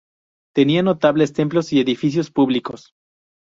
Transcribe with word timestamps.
Tenía 0.55 0.81
notables 0.81 1.31
templos 1.31 1.71
y 1.73 1.79
edificios 1.79 2.31
públicos. 2.31 2.95